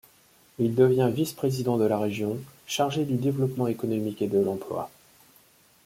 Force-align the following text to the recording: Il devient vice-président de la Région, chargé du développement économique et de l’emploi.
Il 0.57 0.73
devient 0.73 1.11
vice-président 1.13 1.77
de 1.77 1.83
la 1.85 1.99
Région, 1.99 2.39
chargé 2.65 3.05
du 3.05 3.17
développement 3.17 3.67
économique 3.67 4.23
et 4.23 4.27
de 4.27 4.39
l’emploi. 4.39 4.89